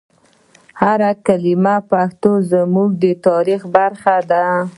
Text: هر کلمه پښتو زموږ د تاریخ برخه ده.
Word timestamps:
هر 0.81 0.99
کلمه 1.25 1.75
پښتو 1.91 2.31
زموږ 2.51 2.89
د 3.03 3.03
تاریخ 3.27 3.61
برخه 3.75 4.15
ده. 4.29 4.45